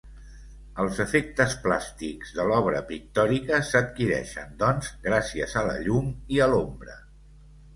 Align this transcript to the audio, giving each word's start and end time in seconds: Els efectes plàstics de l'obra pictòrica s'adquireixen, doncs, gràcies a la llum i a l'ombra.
Els 0.83 1.01
efectes 1.03 1.51
plàstics 1.65 2.31
de 2.39 2.45
l'obra 2.51 2.81
pictòrica 2.91 3.59
s'adquireixen, 3.69 4.57
doncs, 4.65 4.91
gràcies 5.05 5.55
a 5.63 5.67
la 5.69 5.77
llum 5.85 6.11
i 6.39 6.43
a 6.47 6.53
l'ombra. 6.55 6.99